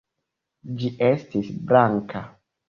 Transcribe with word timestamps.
Ĝi 0.79 0.89
estis 1.09 1.53
blanka. 1.73 2.25